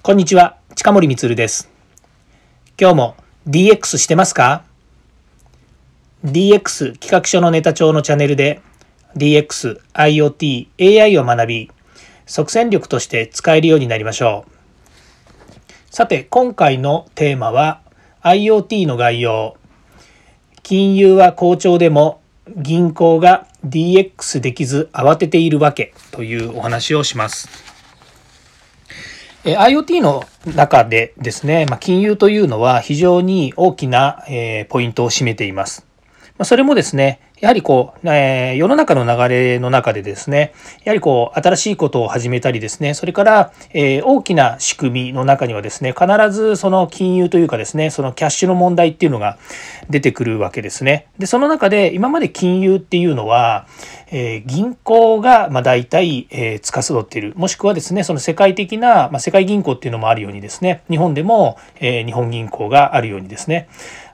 [0.00, 1.68] こんにちは、近森光です。
[2.80, 3.16] 今日も
[3.46, 4.62] DX してますか
[6.24, 8.62] ?DX 企画書のネタ帳のチャンネルで
[9.16, 10.68] DX、IoT、
[11.02, 11.70] AI を学び、
[12.26, 15.94] 即戦力として使えるようになりましょう。
[15.94, 17.82] さて、今回のテーマは
[18.22, 19.56] IoT の概要。
[20.62, 22.22] 金融は好調でも
[22.56, 27.77] 銀行が DX できず慌てているわけというお話をします。
[29.44, 30.24] え IoT の
[30.56, 35.86] 中でですね、まあ、金融というのは非常に大きな、えポイントを占めています。
[36.38, 40.52] まそれもですね、やはりこう、えー、世の中の流れの中でですね、
[40.84, 49.38] やはりこう、新しいことを始めたりですね、それから、えー、大きな仕組みの中にはですね、必ずその金融というかですね、そのキャッシュの問題っていうのが
[49.88, 51.06] 出てくるわけですね。
[51.18, 53.66] で、その中で今まで金融っていうのは、
[54.10, 57.34] えー、銀行が、まあ、大体、えー、司っている。
[57.36, 63.68] もしくはですね、その世界的な、まあ、世界銀行っていうのもあるようにですね、日本でも、えー、日本銀行があるようにですね、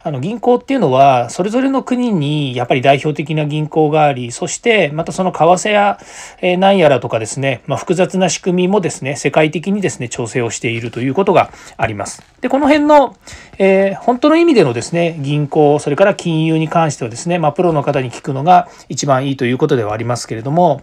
[0.07, 5.99] あの銀行っていうのはそれぞれの国にやっぱり代表的な銀行がありそしてまたその為替や、
[6.43, 12.23] え何やらとかですね、まあ、複雑な仕組みもですね世界的にですね調整をしているということがあります。
[12.43, 13.17] でこの辺の、
[13.57, 20.83] えー、本当の意味でのですね銀行それから金融に関してはですね、まあ、プロの方に聞くのが一番いいということではありますけれども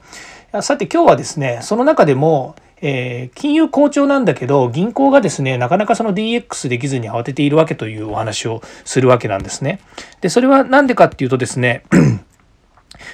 [0.61, 9.79] さて今日はですねその中でもえー、金融好調なんだけど銀行がですねなかなかその DX できずに慌てているわけというお話をするわけなんですね。
[10.21, 11.83] でそれは何でかっていうとですね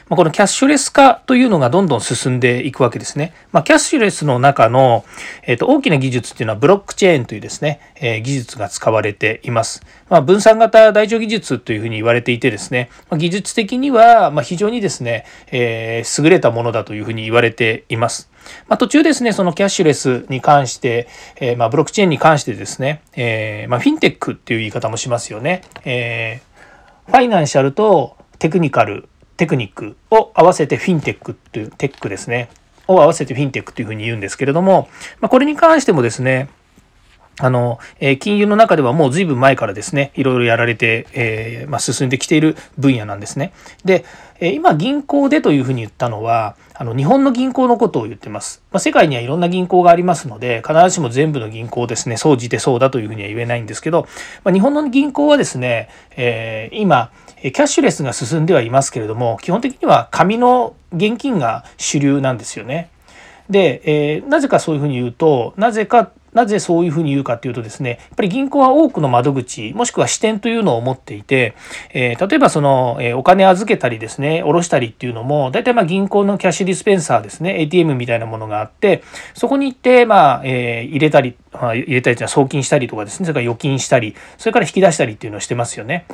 [0.10, 3.34] まこのキャッシュレス化というのがどんどん進んでいくわけですね。
[3.52, 5.04] まあ、キャッシュレスの中の、
[5.44, 9.82] えー、と大きな技術っていうのはブロックチェーンというですね、えー、技術が使われています。
[10.10, 18.30] まあ、分散型台帳技術というふうに言われていてですね、まあ、技術的にはま非常にですね、えー、優れたものだというふうに言われています。
[18.70, 25.64] まあ、途中ですね、そのキャッシュレスに関して、えー、ま、ブロックチェーンに関してですね、えー、ま、フィンテックっていう言い方もしますよね。
[25.84, 32.50] えー、ファイナンシャルとテクニカルテクニックを合わせてフィンテックというテックですね
[32.88, 34.90] を合わせてフィンテックというふうに言うんですけれども、
[35.20, 36.50] まあ、これに関してもですね
[37.40, 43.54] あの、えー、金融の中ではもう随分前からですね、いろいろやられて、えー、まあ、進んできている分野なんですね。
[43.86, 44.06] で、
[44.40, 48.64] えー、今銀行でというふうに言ったのは、あの、日本の銀行のことを言ってます。
[48.72, 54.08] まあ、世界にはいろんな銀行がありますので、必ずしも全部の銀行ですね、総じてそうだというふうには言えないんですけど、
[54.44, 57.12] まあ、日本の銀行はですね、え今、
[57.42, 62.90] キャッシュレスが進んではいますけれども、基本的には紙の現金が主流なんですよね。
[63.50, 71.56] で、えー、なぜかそういうふうに言うと、なぜかなぜそういうふうに言うかっていうとですね、やっぱり銀行は多くの窓口、もしくは支店というのを持っていて、
[71.94, 79.02] えー、例えばその、えー、お金預けたりですね、下ろしたりっていうのも、大体まあ銀行のキャッシュディスペンサーですね、ATM みたいなものがあって、
[79.34, 86.06] そこに行って、まあ、え、入れたり、まあ、入れたりじゃ送金したりとかですね、それから預金したり、それから引き出したりっていうのをしてますよね。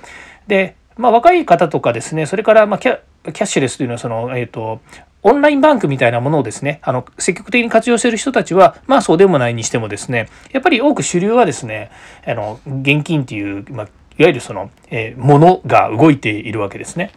[0.48, 4.82] で、まあ、若い方とかですね、それからまキャッシュレスというのはその、えーと、
[5.24, 11.92] オンラインバンクみたいなものをですね、あの積極的に活用している人たちは、まあそうでもないにしてもですね、やっぱり多く主流はですね、
[12.28, 13.88] あの現金っていう、まあ、
[14.18, 17.12] いわゆるその、えー、ものが動いているわけですね。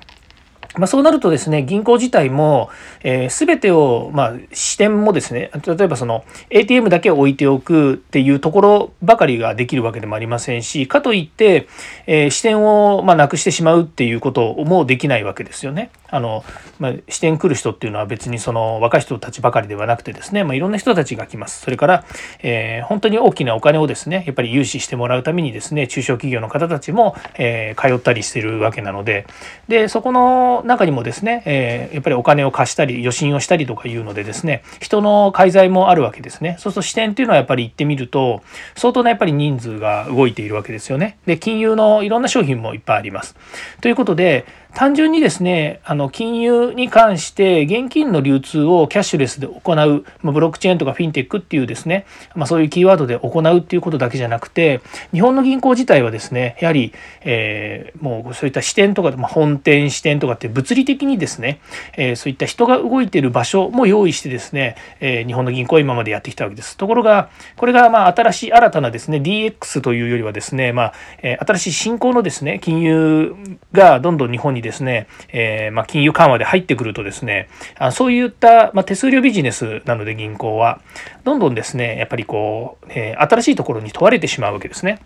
[0.78, 2.70] まあ、そうなるとですね、銀行自体も、
[3.02, 11.66] えー、全てを、まあ、支店もですね、例えばその ATM だけ置いておくっていうところばかりができるわけでもありませんし、かといって、
[12.06, 15.90] えー、支店を、まあ、なくしてしまうっていうこともできないわけですよね。
[16.08, 16.44] あの、
[16.78, 21.62] まあ、支店来る人っていうのは別にその若い人たちばかりではなくてですね、まあ、いろんな人たちが来ます。
[21.62, 22.04] それから、
[22.42, 29.26] えー、本当に大きなお金をですね、やっぱり融資してもらうためにですね、中小企業の方たちも、えー、通ったりしてるわけなので、
[29.68, 36.56] で、そこの中にもですね、えー、やっぱりお金を貸したり、余震をしたりとかいうのでですね、人の介在もあるわけですね。
[36.58, 38.42] そうすると支店っていうのはやっぱり行ってみると、
[38.74, 41.18] 相当なやっぱり人数が動いているわけですよね。
[41.26, 43.36] で、金融のいろんな商品もいっぱいあります。
[43.80, 44.44] ということで、
[44.76, 54.82] 単純にですね、あの、金融に関して現金の流通をキャッシュレスで行う、まブロックチェーンとかフィンテックっていうですね、まあ、そういうキーワードで行うっていうことだけじゃなくて、
[55.12, 56.92] 日本の銀行自体はですね、やはり、
[57.22, 61.60] えー、もうそういった支店とか、まあ、本店支店とかって物理的にですね、
[61.98, 66.78] えー、そういった人が動いている場所も用意してですね、えー、日本の銀行は今までやってきたわけです。
[66.78, 70.92] ところが、これがまあ新しい新たなですね、DX というよりはですね、まあ、
[71.22, 73.36] え新しい新興のですね、金融
[73.72, 77.48] がどんどん日本にですね、えー、まあ、金融緩和で入ってくるとですね、
[77.78, 80.80] あそういった、まあ、手数料ビジネスなので銀行は、
[81.24, 85.00] どんどんですね、やっぱりこう、えー、新しいところに問われてしまうわけですね。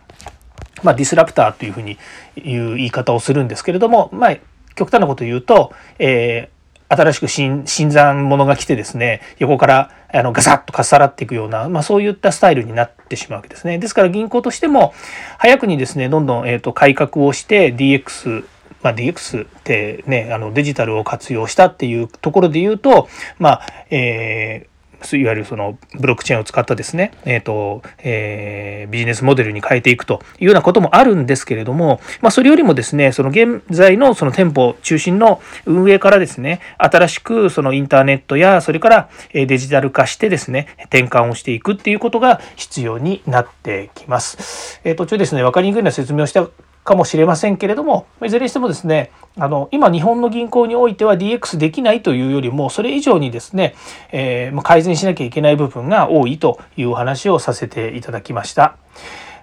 [0.83, 1.99] まあ、ディスラプターというふうに
[2.37, 4.37] いう言い方をするんですけれども、まあ、
[4.81, 6.61] 極端なことを言うと、えー
[6.93, 13.79] 新しく新新参者が来てですね横からあのガサッとかっさらっていくような、まあ、そういったスタイルになってしまうわけですね。
[13.79, 14.93] ですから銀行としても
[15.39, 18.45] 早くにですねどんどん、えーと、改革をして DX
[18.83, 24.71] まあ、DX ってねあのデジタルを活用したっていうところで言うとまあえー
[25.13, 44.81] いわゆるそのブロックチェーンを使ったですね、えーとえー、ビジネスモデルに変えていくというようなこともあるんですけれども、まあ、それよりもですねその現在のその店舗中心の運営からですね新しくそのインターネットやそれからデジタル化してですね転換をしていくっていうことが必要になってきます。
[44.85, 46.49] えー、途中ですね分かりにくいような説明をした
[46.91, 53.77] かもしれませんけれどもいずれにしてもですねあの今日本の銀行においては DX できないというよりもそれ以上にですね、
[54.11, 58.77] えー、改善しなきゃいけない部分が多いというお話をさせていただきました。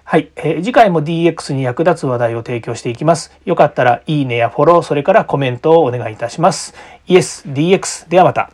[0.04, 3.32] はい、えー、次回も DX に役立つ話題を提供していきます。
[3.46, 6.74] よかったらいいねやフォロー、それからコメントをお願いいたします。
[7.06, 8.50] イエス DX ではまた。